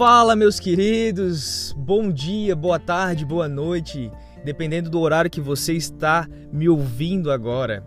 Fala, 0.00 0.34
meus 0.34 0.58
queridos! 0.58 1.76
Bom 1.76 2.10
dia, 2.10 2.56
boa 2.56 2.78
tarde, 2.78 3.22
boa 3.22 3.46
noite, 3.46 4.10
dependendo 4.42 4.88
do 4.88 4.98
horário 4.98 5.30
que 5.30 5.42
você 5.42 5.74
está 5.74 6.26
me 6.50 6.70
ouvindo 6.70 7.30
agora. 7.30 7.86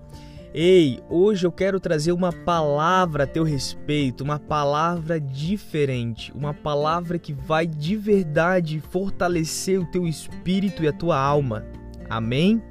Ei, 0.54 1.00
hoje 1.10 1.48
eu 1.48 1.52
quero 1.52 1.80
trazer 1.80 2.12
uma 2.12 2.32
palavra 2.32 3.24
a 3.24 3.28
teu 3.28 3.44
respeito, 3.44 4.24
uma 4.24 4.38
palavra 4.38 5.20
diferente, 5.20 6.32
uma 6.36 6.54
palavra 6.54 7.18
que 7.18 7.34
vai 7.34 7.66
de 7.66 7.96
verdade 7.96 8.80
fortalecer 8.80 9.82
o 9.82 9.90
teu 9.90 10.08
espírito 10.08 10.84
e 10.84 10.88
a 10.88 10.94
tua 10.94 11.18
alma. 11.18 11.66
Amém? 12.08 12.62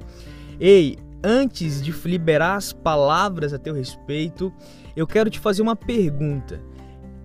Ei, 0.57 0.97
antes 1.21 1.81
de 1.81 1.91
liberar 2.07 2.55
as 2.55 2.71
palavras 2.71 3.53
a 3.53 3.59
teu 3.59 3.73
respeito, 3.73 4.53
eu 4.95 5.05
quero 5.05 5.29
te 5.29 5.37
fazer 5.37 5.61
uma 5.61 5.75
pergunta. 5.75 6.61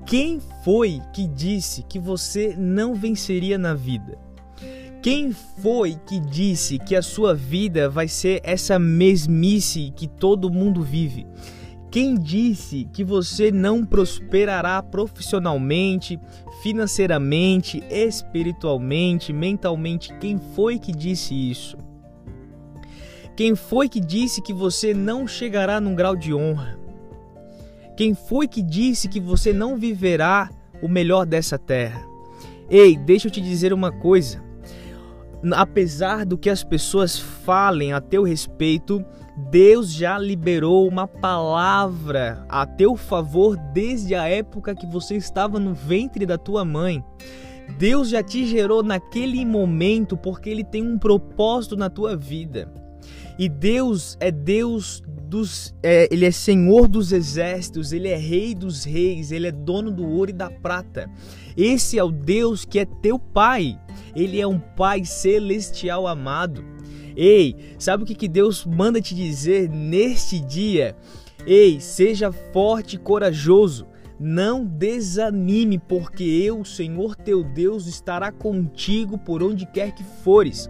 Quem 0.09 0.41
foi 0.65 1.03
que 1.13 1.27
disse 1.27 1.83
que 1.83 1.99
você 1.99 2.57
não 2.57 2.95
venceria 2.95 3.59
na 3.59 3.75
vida? 3.75 4.19
Quem 5.03 5.33
foi 5.33 5.99
que 6.07 6.19
disse 6.19 6.79
que 6.79 6.97
a 6.97 7.03
sua 7.03 7.35
vida 7.35 7.91
vai 7.91 8.09
ser 8.09 8.41
essa 8.43 8.79
mesmice 8.79 9.93
que 9.95 10.09
todo 10.09 10.51
mundo 10.51 10.83
vive? 10.83 11.27
Quem 11.91 12.15
disse 12.15 12.89
que 12.91 13.05
você 13.05 13.53
não 13.53 13.85
prosperará 13.85 14.83
profissionalmente, 14.83 16.19
financeiramente, 16.63 17.85
espiritualmente, 17.91 19.31
mentalmente? 19.31 20.15
Quem 20.19 20.41
foi 20.55 20.79
que 20.79 20.91
disse 20.91 21.35
isso? 21.35 21.77
Quem 23.37 23.55
foi 23.55 23.91
que 23.91 24.01
disse 24.01 24.41
que 24.41 24.55
você 24.55 24.95
não 24.95 25.29
chegará 25.29 25.79
num 25.79 25.95
grau 25.95 26.17
de 26.17 26.33
honra? 26.33 26.88
Quem 27.99 28.15
foi 28.15 28.47
que 28.47 28.63
disse 28.63 29.09
que 29.09 29.19
você 29.19 29.53
não 29.53 29.77
viverá 29.77 30.49
o 30.81 30.87
melhor 30.87 31.27
dessa 31.27 31.59
terra? 31.59 32.01
Ei, 32.71 32.97
deixa 32.97 33.27
eu 33.27 33.33
te 33.33 33.41
dizer 33.41 33.73
uma 33.73 33.91
coisa. 33.91 34.41
Apesar 35.51 36.25
do 36.25 36.39
que 36.39 36.49
as 36.49 36.63
pessoas 36.63 37.19
falem 37.19 37.93
a 37.93 38.01
teu 38.01 38.23
respeito, 38.23 39.05
Deus 39.51 39.93
já 39.93 40.17
liberou 40.17 40.87
uma 40.87 41.09
palavra 41.09 42.47
a 42.49 42.65
teu 42.65 42.95
favor 42.95 43.57
desde 43.75 44.15
a 44.15 44.29
época 44.29 44.77
que 44.77 44.87
você 44.87 45.17
estava 45.17 45.59
no 45.59 45.75
ventre 45.75 46.25
da 46.25 46.39
tua 46.39 46.65
mãe. 46.65 47.05
Deus 47.81 48.11
já 48.11 48.23
te 48.23 48.47
gerou 48.47 48.85
naquele 48.85 49.45
momento 49.45 50.17
porque 50.17 50.49
Ele 50.49 50.63
tem 50.63 50.87
um 50.87 51.01
propósito 51.01 51.77
na 51.77 51.91
tua 51.91 52.17
vida. 52.17 52.73
E 53.37 53.49
Deus 53.49 54.17
é 54.21 54.31
Deus 54.31 55.03
dos. 55.29 55.75
É, 55.83 56.09
ele 56.11 56.25
é 56.25 56.31
Senhor 56.31 56.89
dos 56.89 57.13
exércitos, 57.13 57.93
ele 57.93 58.09
é 58.09 58.17
Rei 58.17 58.55
dos 58.55 58.85
reis, 58.85 59.31
ele 59.31 59.47
é 59.47 59.53
dono 59.53 59.91
do 59.91 60.07
ouro 60.07 60.31
e 60.31 60.35
da 60.35 60.51
prata. 60.51 61.11
Esse 61.57 61.99
é 61.99 62.05
o 62.05 62.11
Deus 62.11 62.65
que 62.65 62.79
é 62.79 62.85
teu 62.85 63.19
Pai. 63.19 63.79
Ele 64.17 64.41
é 64.41 64.47
um 64.47 64.59
Pai 64.59 65.05
celestial 65.05 66.07
amado. 66.07 66.65
Ei, 67.15 67.57
sabe 67.79 68.05
o 68.05 68.07
que, 68.07 68.15
que 68.15 68.29
Deus 68.29 68.65
manda 68.65 69.01
te 69.01 69.15
dizer 69.15 69.69
neste 69.69 70.41
dia? 70.41 70.97
Ei, 71.47 71.81
seja 71.81 72.33
forte 72.33 72.97
e 72.97 72.99
corajoso. 72.99 73.87
Não 74.19 74.65
desanime, 74.65 75.79
porque 75.79 76.25
eu, 76.25 76.65
Senhor 76.65 77.15
teu 77.15 77.45
Deus, 77.45 77.87
estará 77.87 78.33
contigo 78.33 79.17
por 79.17 79.43
onde 79.43 79.65
quer 79.67 79.93
que 79.93 80.03
fores. 80.03 80.69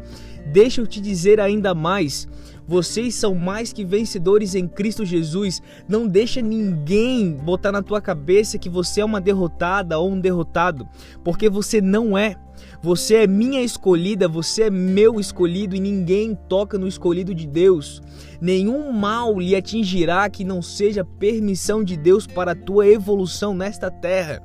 Deixa 0.53 0.81
eu 0.81 0.87
te 0.87 1.01
dizer 1.01 1.41
ainda 1.41 1.75
mais. 1.75 2.29
Vocês 2.67 3.15
são 3.15 3.35
mais 3.35 3.73
que 3.73 3.85
vencedores 3.85 4.55
em 4.55 4.69
Cristo 4.69 5.05
Jesus. 5.05 5.63
Não 5.89 6.07
deixa 6.07 6.43
ninguém 6.43 7.33
botar 7.33 7.73
na 7.73 7.83
tua 7.83 8.01
cabeça 8.01 8.59
que 8.59 8.69
você 8.69 9.01
é 9.01 9.05
uma 9.05 9.21
derrotada 9.21 9.99
ou 9.99 10.11
um 10.11 10.21
derrotado, 10.21 10.87
porque 11.25 11.49
você 11.49 11.81
não 11.81 12.17
é. 12.17 12.37
Você 12.83 13.17
é 13.17 13.27
minha 13.27 13.63
escolhida, 13.63 14.29
você 14.29 14.65
é 14.65 14.71
meu 14.71 15.19
escolhido 15.19 15.75
e 15.75 15.81
ninguém 15.81 16.35
toca 16.49 16.79
no 16.79 16.87
escolhido 16.87 17.35
de 17.35 17.47
Deus. 17.47 18.01
Nenhum 18.41 18.93
mal 18.93 19.39
lhe 19.39 19.57
atingirá 19.57 20.29
que 20.31 20.45
não 20.45 20.63
seja 20.63 21.05
permissão 21.05 21.83
de 21.83 21.97
Deus 21.97 22.27
para 22.27 22.53
a 22.53 22.57
tua 22.57 22.87
evolução 22.87 23.55
nesta 23.55 23.91
terra. 23.91 24.43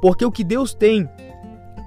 Porque 0.00 0.24
o 0.24 0.32
que 0.32 0.44
Deus 0.44 0.74
tem 0.74 1.08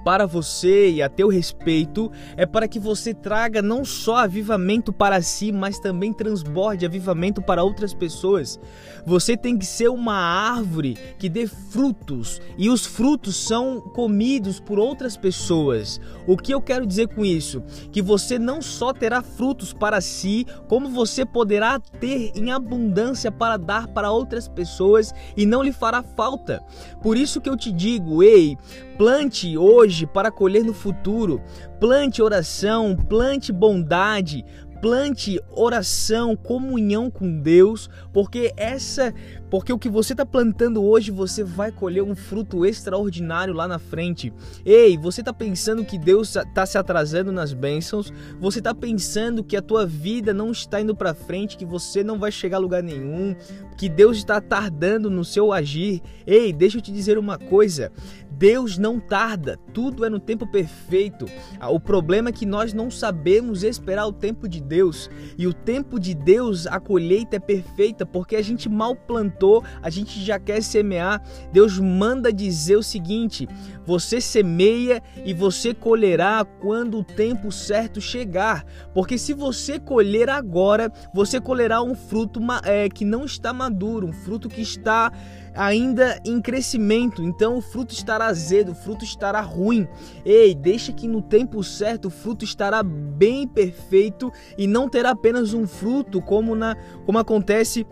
para 0.06 0.24
você 0.24 0.88
e 0.88 1.02
a 1.02 1.08
teu 1.08 1.26
respeito 1.26 2.12
é 2.36 2.46
para 2.46 2.68
que 2.68 2.78
você 2.78 3.12
traga 3.12 3.60
não 3.60 3.84
só 3.84 4.18
avivamento 4.18 4.92
para 4.92 5.20
si, 5.20 5.50
mas 5.50 5.80
também 5.80 6.12
transborde 6.12 6.86
avivamento 6.86 7.42
para 7.42 7.64
outras 7.64 7.92
pessoas. 7.92 8.56
Você 9.04 9.36
tem 9.36 9.58
que 9.58 9.66
ser 9.66 9.88
uma 9.88 10.14
árvore 10.14 10.96
que 11.18 11.28
dê 11.28 11.48
frutos 11.48 12.40
e 12.56 12.70
os 12.70 12.86
frutos 12.86 13.34
são 13.34 13.80
comidos 13.80 14.60
por 14.60 14.78
outras 14.78 15.16
pessoas. 15.16 16.00
O 16.24 16.36
que 16.36 16.54
eu 16.54 16.62
quero 16.62 16.86
dizer 16.86 17.08
com 17.08 17.24
isso? 17.24 17.60
Que 17.90 18.00
você 18.00 18.38
não 18.38 18.62
só 18.62 18.92
terá 18.92 19.22
frutos 19.22 19.72
para 19.72 20.00
si, 20.00 20.46
como 20.68 20.88
você 20.88 21.26
poderá 21.26 21.80
ter 21.80 22.30
em 22.36 22.52
abundância 22.52 23.32
para 23.32 23.56
dar 23.56 23.88
para 23.88 24.12
outras 24.12 24.46
pessoas 24.46 25.12
e 25.36 25.44
não 25.44 25.64
lhe 25.64 25.72
fará 25.72 26.00
falta. 26.00 26.62
Por 27.02 27.16
isso 27.16 27.40
que 27.40 27.48
eu 27.48 27.56
te 27.56 27.72
digo, 27.72 28.22
ei, 28.22 28.56
plante 28.96 29.56
hoje 29.56 30.06
para 30.06 30.30
colher 30.30 30.64
no 30.64 30.72
futuro. 30.72 31.40
Plante 31.78 32.22
oração, 32.22 32.96
plante 32.96 33.52
bondade, 33.52 34.44
plante 34.80 35.40
oração, 35.50 36.36
comunhão 36.36 37.10
com 37.10 37.40
Deus, 37.40 37.88
porque 38.12 38.52
essa, 38.56 39.12
porque 39.50 39.72
o 39.72 39.78
que 39.78 39.88
você 39.88 40.12
está 40.12 40.24
plantando 40.24 40.84
hoje, 40.84 41.10
você 41.10 41.42
vai 41.42 41.72
colher 41.72 42.02
um 42.02 42.14
fruto 42.14 42.64
extraordinário 42.64 43.54
lá 43.54 43.66
na 43.66 43.78
frente. 43.78 44.32
Ei, 44.64 44.96
você 44.96 45.22
está 45.22 45.32
pensando 45.32 45.84
que 45.84 45.98
Deus 45.98 46.36
está 46.36 46.64
se 46.66 46.78
atrasando 46.78 47.32
nas 47.32 47.52
bênçãos? 47.52 48.12
Você 48.40 48.58
está 48.58 48.74
pensando 48.74 49.42
que 49.42 49.56
a 49.56 49.62
tua 49.62 49.86
vida 49.86 50.32
não 50.32 50.50
está 50.50 50.80
indo 50.80 50.94
para 50.94 51.14
frente, 51.14 51.56
que 51.56 51.66
você 51.66 52.04
não 52.04 52.18
vai 52.18 52.30
chegar 52.30 52.58
a 52.58 52.60
lugar 52.60 52.82
nenhum, 52.82 53.34
que 53.76 53.88
Deus 53.88 54.16
está 54.16 54.40
tardando 54.40 55.10
no 55.10 55.24
seu 55.24 55.52
agir? 55.52 56.00
Ei, 56.26 56.52
deixa 56.52 56.78
eu 56.78 56.82
te 56.82 56.92
dizer 56.92 57.18
uma 57.18 57.38
coisa. 57.38 57.92
Deus 58.38 58.76
não 58.76 59.00
tarda, 59.00 59.58
tudo 59.72 60.04
é 60.04 60.10
no 60.10 60.20
tempo 60.20 60.46
perfeito. 60.46 61.24
Ah, 61.58 61.70
o 61.70 61.80
problema 61.80 62.28
é 62.28 62.32
que 62.32 62.44
nós 62.44 62.74
não 62.74 62.90
sabemos 62.90 63.62
esperar 63.62 64.06
o 64.06 64.12
tempo 64.12 64.46
de 64.46 64.60
Deus. 64.60 65.08
E 65.38 65.46
o 65.46 65.54
tempo 65.54 65.98
de 65.98 66.14
Deus, 66.14 66.66
a 66.66 66.78
colheita 66.78 67.36
é 67.36 67.40
perfeita, 67.40 68.04
porque 68.04 68.36
a 68.36 68.42
gente 68.42 68.68
mal 68.68 68.94
plantou, 68.94 69.64
a 69.80 69.88
gente 69.88 70.22
já 70.22 70.38
quer 70.38 70.62
semear. 70.62 71.22
Deus 71.50 71.78
manda 71.78 72.30
dizer 72.30 72.76
o 72.76 72.82
seguinte: 72.82 73.48
você 73.86 74.20
semeia 74.20 75.02
e 75.24 75.32
você 75.32 75.72
colherá 75.72 76.44
quando 76.44 76.98
o 76.98 77.04
tempo 77.04 77.50
certo 77.50 78.02
chegar. 78.02 78.66
Porque 78.92 79.16
se 79.16 79.32
você 79.32 79.78
colher 79.78 80.28
agora, 80.28 80.92
você 81.14 81.40
colherá 81.40 81.82
um 81.82 81.94
fruto 81.94 82.38
é, 82.64 82.88
que 82.90 83.04
não 83.04 83.24
está 83.24 83.52
maduro, 83.54 84.06
um 84.06 84.12
fruto 84.12 84.46
que 84.46 84.60
está 84.60 85.10
ainda 85.56 86.20
em 86.24 86.40
crescimento, 86.40 87.22
então 87.22 87.56
o 87.56 87.60
fruto 87.60 87.94
estará 87.94 88.26
azedo, 88.26 88.72
o 88.72 88.74
fruto 88.74 89.04
estará 89.04 89.40
ruim. 89.40 89.88
Ei, 90.24 90.54
deixa 90.54 90.92
que 90.92 91.08
no 91.08 91.22
tempo 91.22 91.62
certo 91.64 92.06
o 92.06 92.10
fruto 92.10 92.44
estará 92.44 92.82
bem 92.82 93.48
perfeito 93.48 94.32
e 94.58 94.66
não 94.66 94.88
terá 94.88 95.10
apenas 95.10 95.54
um 95.54 95.66
fruto 95.66 96.20
como 96.20 96.54
na 96.54 96.76
como 97.04 97.18
acontece 97.18 97.86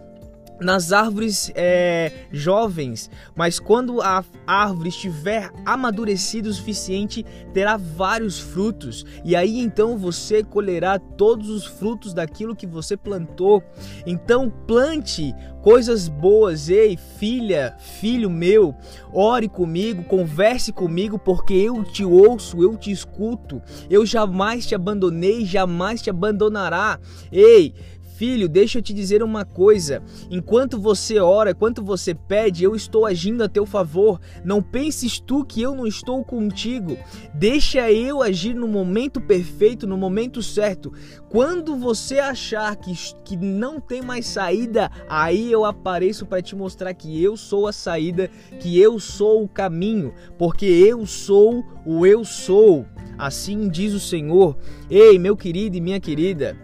nas 0.64 0.92
árvores 0.92 1.52
é, 1.54 2.26
jovens, 2.32 3.10
mas 3.36 3.60
quando 3.60 4.00
a 4.00 4.24
árvore 4.46 4.88
estiver 4.88 5.50
amadurecida 5.64 6.48
o 6.48 6.52
suficiente, 6.52 7.24
terá 7.52 7.76
vários 7.76 8.40
frutos, 8.40 9.04
e 9.24 9.36
aí 9.36 9.60
então 9.60 9.98
você 9.98 10.42
colherá 10.42 10.98
todos 10.98 11.50
os 11.50 11.66
frutos 11.66 12.14
daquilo 12.14 12.56
que 12.56 12.66
você 12.66 12.96
plantou. 12.96 13.62
Então 14.06 14.50
plante 14.66 15.34
coisas 15.64 16.08
boas, 16.08 16.68
ei, 16.68 16.98
filha, 17.18 17.74
filho 17.78 18.28
meu, 18.28 18.74
ore 19.10 19.48
comigo, 19.48 20.04
converse 20.04 20.70
comigo, 20.72 21.18
porque 21.18 21.54
eu 21.54 21.82
te 21.82 22.04
ouço, 22.04 22.62
eu 22.62 22.76
te 22.76 22.90
escuto, 22.90 23.62
eu 23.88 24.04
jamais 24.04 24.66
te 24.66 24.74
abandonei, 24.74 25.44
jamais 25.46 26.02
te 26.02 26.10
abandonará. 26.10 26.98
Ei, 27.32 27.74
Filho, 28.14 28.48
deixa 28.48 28.78
eu 28.78 28.82
te 28.82 28.94
dizer 28.94 29.24
uma 29.24 29.44
coisa: 29.44 30.00
enquanto 30.30 30.78
você 30.78 31.18
ora, 31.18 31.50
enquanto 31.50 31.82
você 31.82 32.14
pede, 32.14 32.62
eu 32.62 32.76
estou 32.76 33.04
agindo 33.04 33.42
a 33.42 33.48
teu 33.48 33.66
favor. 33.66 34.20
Não 34.44 34.62
penses 34.62 35.18
tu 35.18 35.44
que 35.44 35.60
eu 35.60 35.74
não 35.74 35.84
estou 35.84 36.24
contigo. 36.24 36.96
Deixa 37.34 37.90
eu 37.90 38.22
agir 38.22 38.54
no 38.54 38.68
momento 38.68 39.20
perfeito, 39.20 39.84
no 39.84 39.96
momento 39.96 40.40
certo. 40.42 40.92
Quando 41.28 41.74
você 41.74 42.20
achar 42.20 42.76
que, 42.76 42.92
que 43.24 43.36
não 43.36 43.80
tem 43.80 44.00
mais 44.00 44.26
saída, 44.26 44.88
aí 45.08 45.50
eu 45.50 45.64
apareço 45.64 46.24
para 46.24 46.40
te 46.40 46.54
mostrar 46.54 46.94
que 46.94 47.20
eu 47.20 47.36
sou 47.36 47.66
a 47.66 47.72
saída, 47.72 48.30
que 48.60 48.78
eu 48.80 49.00
sou 49.00 49.42
o 49.42 49.48
caminho, 49.48 50.14
porque 50.38 50.66
eu 50.66 51.04
sou 51.04 51.64
o 51.84 52.06
eu 52.06 52.24
sou. 52.24 52.86
Assim 53.18 53.68
diz 53.68 53.92
o 53.92 54.00
Senhor. 54.00 54.56
Ei, 54.88 55.18
meu 55.18 55.36
querido 55.36 55.76
e 55.76 55.80
minha 55.80 56.00
querida, 56.00 56.56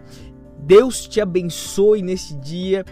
Deus 0.71 1.05
te 1.05 1.19
abençoe 1.19 2.01
nesse 2.01 2.33
dia. 2.33 2.85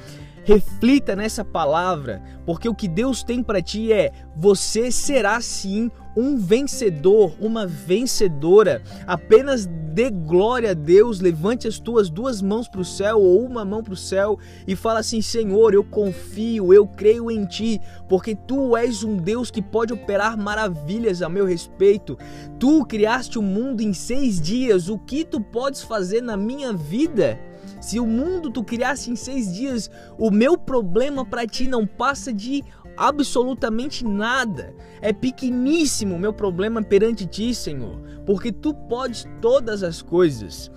reflita 0.44 1.16
nessa 1.16 1.46
palavra, 1.46 2.22
porque 2.46 2.68
o 2.68 2.76
que 2.76 2.90
Deus 2.90 3.24
tem 3.24 3.42
para 3.42 3.62
ti 3.62 3.94
é: 3.94 4.12
você 4.36 4.92
será 4.92 5.40
sim 5.40 5.90
um 6.14 6.36
vencedor, 6.36 7.38
uma 7.40 7.66
vencedora. 7.66 8.82
Apenas 9.08 9.66
dê 9.66 10.10
glória 10.10 10.72
a 10.72 10.74
Deus, 10.74 11.22
levante 11.22 11.70
as 11.70 11.80
tuas 11.80 12.10
duas 12.10 12.42
mãos 12.42 12.68
para 12.68 12.82
o 12.82 12.86
céu 12.86 13.22
ou 13.22 13.46
uma 13.46 13.64
mão 13.64 13.82
para 13.82 13.94
o 13.94 13.98
céu 13.98 14.38
e 14.68 14.76
fala 14.76 15.00
assim: 15.00 15.22
Senhor, 15.22 15.74
eu 15.74 15.84
confio, 15.86 16.74
eu 16.74 16.86
creio 16.86 17.32
em 17.32 17.46
ti, 17.46 17.80
porque 18.10 18.36
tu 18.36 18.76
és 18.76 19.06
um 19.06 19.16
Deus 19.16 19.50
que 19.50 19.62
pode 19.62 19.94
operar 19.94 20.38
maravilhas 20.38 21.22
a 21.22 21.30
meu 21.30 21.46
respeito. 21.46 22.18
Tu 22.60 22.86
criaste 22.86 23.40
o 23.40 23.42
mundo 23.42 23.80
em 23.80 23.94
seis 23.94 24.42
dias, 24.42 24.90
o 24.90 24.98
que 24.98 25.24
tu 25.24 25.40
podes 25.40 25.82
fazer 25.82 26.20
na 26.20 26.36
minha 26.36 26.74
vida? 26.74 27.40
Se 27.80 28.00
o 28.00 28.06
mundo 28.06 28.50
tu 28.50 28.64
criasse 28.64 29.10
em 29.10 29.16
seis 29.16 29.54
dias, 29.54 29.90
o 30.18 30.30
meu 30.30 30.58
problema 30.58 31.26
para 31.26 31.48
ti 31.48 31.68
não 31.68 31.86
passa 31.86 32.34
de 32.34 32.64
absolutamente 32.98 34.06
nada. 34.06 34.74
É 35.02 35.14
pequeníssimo 35.14 36.16
o 36.16 36.20
meu 36.20 36.34
problema 36.34 36.84
perante 36.84 37.26
ti, 37.26 37.56
Senhor, 37.56 37.98
porque 38.26 38.52
tu 38.52 38.74
podes 38.74 39.26
todas 39.42 39.84
as 39.84 40.02
coisas. 40.02 40.70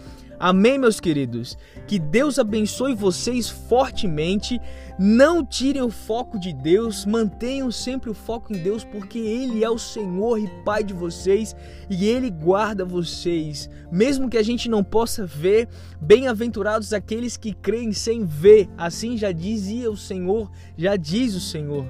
Amém, 0.43 0.77
meus 0.77 0.99
queridos? 0.99 1.57
Que 1.87 2.01
Deus 2.01 2.37
abençoe 2.37 2.97
vocês 2.97 3.49
fortemente. 3.49 4.61
Não 4.99 5.47
tirem 5.47 5.83
o 5.83 5.89
foco 5.89 6.37
de 6.37 6.53
Deus, 6.53 7.07
mantenham 7.07 7.71
sempre 7.71 8.11
o 8.11 8.15
foco 8.15 8.53
em 8.53 8.59
Deus, 8.59 8.83
porque 8.83 9.21
Ele 9.21 9.63
é 9.63 9.71
o 9.71 9.79
Senhor 9.79 10.41
e 10.41 10.49
Pai 10.65 10.83
de 10.83 10.93
vocês 10.93 11.55
e 11.89 12.07
Ele 12.07 12.29
guarda 12.29 12.85
vocês. 12.85 13.71
Mesmo 13.93 14.29
que 14.29 14.37
a 14.37 14.43
gente 14.43 14.69
não 14.69 14.83
possa 14.83 15.25
ver, 15.25 15.69
bem-aventurados 16.01 16.93
aqueles 16.93 17.37
que 17.37 17.53
creem 17.53 17.93
sem 17.93 18.25
ver. 18.25 18.69
Assim 18.77 19.17
já 19.17 19.31
dizia 19.31 19.93
o 19.93 19.97
Senhor, 19.97 20.51
já 20.77 20.97
diz 20.97 21.37
o 21.37 21.41
Senhor. 21.41 21.87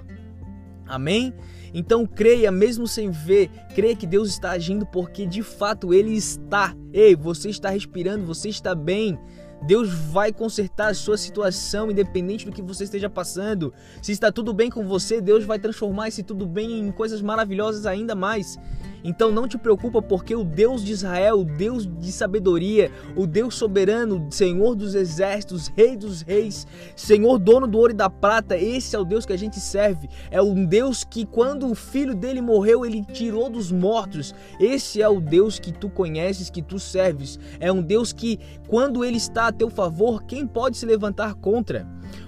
Amém? 0.87 1.35
Então 1.75 2.07
creia, 2.07 2.51
mesmo 2.51 2.87
sem 2.87 3.11
ver, 3.11 3.49
creia 3.75 3.97
que 3.97 4.07
Deus 4.07 4.29
está 4.29 4.51
agindo 4.51 4.85
porque 4.87 5.27
de 5.27 5.43
fato 5.43 5.93
Ele 5.95 6.15
está. 6.15 6.75
Ei, 6.93 7.17
você 7.17 7.49
está 7.49 7.71
respirando, 7.71 8.27
você 8.27 8.49
está 8.49 8.75
bem. 8.75 9.19
Deus 9.67 9.91
vai 9.91 10.33
consertar 10.33 10.89
a 10.89 10.95
sua 10.95 11.17
situação, 11.17 11.91
independente 11.91 12.45
do 12.45 12.53
que 12.53 12.61
você 12.61 12.85
esteja 12.85 13.09
passando. 13.09 13.73
Se 14.03 14.11
está 14.11 14.33
tudo 14.33 14.53
bem 14.53 14.69
com 14.69 14.87
você, 14.87 15.21
Deus 15.21 15.45
vai 15.45 15.59
transformar 15.59 16.09
esse 16.09 16.23
tudo 16.23 16.47
bem 16.47 16.81
em 16.81 16.91
coisas 16.91 17.23
maravilhosas 17.23 17.87
ainda 17.87 18.15
mais. 18.15 18.59
Então 19.05 19.31
não 19.33 19.49
te 19.49 19.59
preocupa 19.59 20.01
porque 20.01 20.35
o 20.35 20.45
Deus 20.45 20.85
de 20.85 20.93
Israel, 20.93 21.41
o 21.41 21.45
Deus 21.45 21.87
de 21.87 22.13
sabedoria, 22.13 22.91
o 23.17 23.27
Deus 23.27 23.55
soberano, 23.55 24.27
Senhor 24.31 24.75
dos 24.75 24.95
exércitos, 24.95 25.69
Rei 25.77 25.97
dos 25.97 26.23
reis, 26.23 26.67
Senhor 26.95 27.39
dono 27.39 27.67
do 27.67 27.79
ouro 27.79 27.93
e 27.93 27.97
da 27.97 28.09
prata, 28.09 28.57
esse 28.57 28.95
é 28.95 28.99
o 28.99 29.05
Deus 29.05 29.27
que 29.27 29.33
a 29.33 29.39
gente 29.39 29.59
serve. 29.59 30.09
É 30.31 30.41
um 30.41 30.65
Deus 30.65 31.05
que 31.05 31.25
quando 31.27 31.71
o 31.71 31.75
filho 31.75 32.15
dele 32.15 32.41
morreu, 32.41 32.85
ele 32.85 33.05
tirou 33.05 33.51
dos 33.51 33.73
mortos. 33.73 34.35
Esse 34.61 35.03
é 35.03 35.09
o 35.09 35.21
Deus 35.21 35.59
que 35.59 35.73
tu 35.73 35.89
conheces, 35.89 36.51
que 36.51 36.63
tu 36.63 36.79
serves. 36.79 37.39
É 37.59 37.73
um 37.73 37.83
Deus 37.83 38.13
que 38.13 38.39
quando 38.69 39.05
ele 39.05 39.17
está 39.17 39.49
a 39.49 39.53
teu 39.53 39.71
favor, 39.71 40.23
quem 40.25 40.47
pode 40.47 40.77
se 40.77 40.87
levantar 40.87 41.35
contra? 41.35 41.87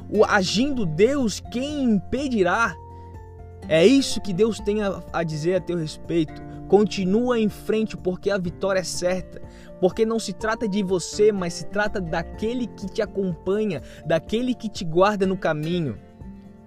O 0.09 0.25
agindo 0.25 0.85
Deus, 0.85 1.41
quem 1.53 1.85
impedirá? 1.85 2.75
É 3.69 3.87
isso 3.87 4.21
que 4.21 4.33
Deus 4.33 4.59
tem 4.61 4.83
a, 4.83 5.03
a 5.13 5.23
dizer 5.23 5.55
a 5.55 5.61
teu 5.61 5.77
respeito. 5.77 6.43
Continua 6.69 7.39
em 7.39 7.49
frente 7.49 7.97
porque 7.97 8.31
a 8.31 8.39
vitória 8.39 8.81
é 8.81 8.85
certa. 8.85 9.43
Porque 9.81 10.07
não 10.07 10.19
se 10.19 10.33
trata 10.33 10.69
de 10.69 10.83
você, 10.83 11.31
mas 11.31 11.55
se 11.55 11.67
trata 11.67 12.01
daquele 12.01 12.67
que 12.67 12.87
te 12.87 13.03
acompanha, 13.03 13.83
daquele 14.07 14.55
que 14.55 14.69
te 14.69 14.85
guarda 14.85 15.27
no 15.27 15.37
caminho. 15.37 15.99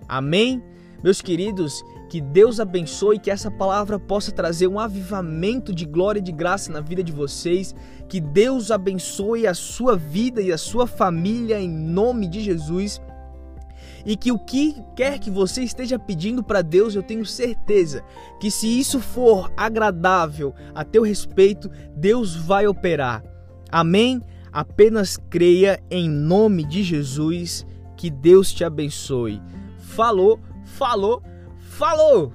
Amém? 0.08 0.64
Meus 1.04 1.22
queridos, 1.22 1.84
que 2.10 2.22
Deus 2.22 2.60
abençoe, 2.60 3.20
que 3.20 3.30
essa 3.30 3.52
palavra 3.52 4.00
possa 4.00 4.32
trazer 4.32 4.68
um 4.68 4.80
avivamento 4.80 5.74
de 5.74 5.86
glória 5.86 6.20
e 6.20 6.24
de 6.24 6.32
graça 6.32 6.72
na 6.72 6.82
vida 6.82 7.04
de 7.04 7.12
vocês. 7.12 7.76
Que 8.08 8.20
Deus 8.20 8.72
abençoe 8.72 9.46
a 9.46 9.54
sua 9.54 9.96
vida 9.96 10.42
e 10.42 10.52
a 10.52 10.58
sua 10.58 10.88
família 10.88 11.60
em 11.60 11.70
nome 11.70 12.28
de 12.28 12.42
Jesus 12.42 13.02
e 14.06 14.16
que 14.16 14.32
o 14.32 14.40
que 14.40 14.76
quer 14.96 15.20
que 15.20 15.30
você 15.30 15.64
esteja 15.64 15.98
pedindo 15.98 16.44
para 16.44 16.62
Deus, 16.62 16.96
eu 16.96 17.04
tenho 17.04 17.26
certeza 17.26 18.04
que 18.40 18.50
se 18.52 18.68
isso 18.68 19.00
for 19.00 19.52
agradável 19.56 20.54
a 20.74 20.84
teu 20.84 21.04
respeito, 21.04 21.70
Deus 21.96 22.36
vai 22.36 22.68
operar. 22.68 23.24
Amém? 23.72 24.22
Apenas 24.52 25.18
creia 25.30 25.80
em 25.90 26.10
nome 26.10 26.64
de 26.64 26.84
Jesus. 26.84 27.66
Que 27.96 28.10
Deus 28.10 28.54
te 28.54 28.64
abençoe. 28.64 29.42
Falou, 29.78 30.40
falou, 30.64 31.22
falou! 31.58 32.32